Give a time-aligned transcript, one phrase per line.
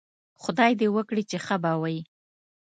[0.41, 1.97] خدای دې وکړي چې ښه به وئ